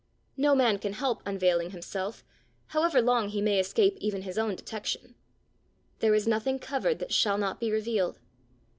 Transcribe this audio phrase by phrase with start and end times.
[0.35, 2.23] No man can help unveiling himself,
[2.69, 5.13] however long he may escape even his own detection.
[5.99, 8.17] There is nothing covered that shall not be revealed.